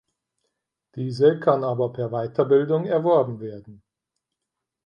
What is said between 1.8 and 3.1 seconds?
per Weiterbildung